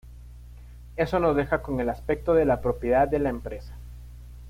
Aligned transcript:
Eso 0.95 1.19
nos 1.19 1.35
deja 1.35 1.61
con 1.61 1.79
el 1.79 1.87
aspecto 1.87 2.33
de 2.33 2.45
la 2.45 2.59
propiedad 2.59 3.07
de 3.07 3.19
la 3.19 3.29
empresa. 3.29 3.77